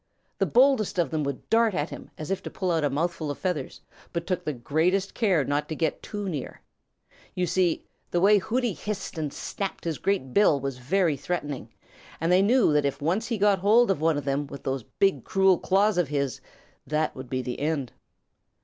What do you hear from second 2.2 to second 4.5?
if to pull out a mouthful of feathers, but took